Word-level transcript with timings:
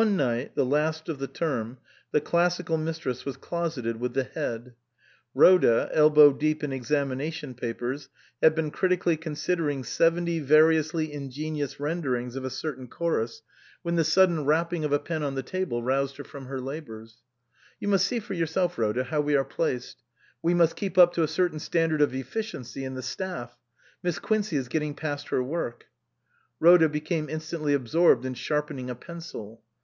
One 0.00 0.16
night, 0.16 0.54
the 0.54 0.64
last 0.64 1.10
of 1.10 1.18
the 1.18 1.26
term, 1.26 1.76
the 2.12 2.20
Classical 2.22 2.78
Mistress 2.78 3.26
was 3.26 3.36
closeted 3.36 4.00
with 4.00 4.14
the 4.14 4.24
Head. 4.24 4.72
Rhoda, 5.34 5.90
elbow 5.92 6.32
deep 6.32 6.64
in 6.64 6.72
examination 6.72 7.52
papers, 7.52 8.08
had 8.42 8.54
been 8.54 8.70
critically 8.70 9.18
considering 9.18 9.84
seventy 9.84 10.40
variously 10.40 11.08
ingeni 11.08 11.62
ous 11.62 11.78
renderings 11.78 12.36
of 12.36 12.44
a 12.46 12.48
certain 12.48 12.88
chorus, 12.88 13.42
when 13.82 13.96
the 13.96 14.02
310 14.02 14.46
MISS 14.46 14.46
QUINCEY 14.46 14.46
STANDS 14.46 14.46
BACK 14.46 14.46
sudden 14.46 14.46
rapping 14.46 14.84
of 14.86 14.92
a 14.94 15.04
pen 15.04 15.22
on 15.22 15.34
the 15.34 15.42
table 15.42 15.82
roused 15.82 16.16
her 16.16 16.24
from 16.24 16.46
her 16.46 16.58
labours." 16.58 17.16
You 17.78 17.88
must 17.88 18.06
see 18.06 18.18
for 18.18 18.32
yourself, 18.32 18.78
Rhoda, 18.78 19.04
how 19.04 19.20
we 19.20 19.36
are 19.36 19.44
placed. 19.44 19.98
We 20.40 20.54
must 20.54 20.74
keep 20.74 20.96
up 20.96 21.12
to 21.16 21.22
a 21.22 21.28
certain 21.28 21.58
standard 21.58 22.00
of 22.00 22.14
efficiency 22.14 22.84
in 22.86 22.94
the 22.94 23.02
staff. 23.02 23.58
Miss 24.02 24.18
Quin 24.18 24.42
cey 24.42 24.56
is 24.56 24.68
getting 24.68 24.94
past 24.94 25.28
her 25.28 25.42
work." 25.42 25.84
(Rhoda 26.60 26.88
became 26.88 27.28
instantly 27.28 27.74
absorbed 27.74 28.24
in 28.24 28.32
sharpen 28.32 28.78
ing 28.78 28.88
a 28.88 28.94
pencil.) 28.94 29.60